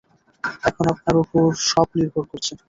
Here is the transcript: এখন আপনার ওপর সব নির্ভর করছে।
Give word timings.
এখন 0.63 0.85
আপনার 0.93 1.15
ওপর 1.23 1.41
সব 1.69 1.87
নির্ভর 1.97 2.23
করছে। 2.31 2.53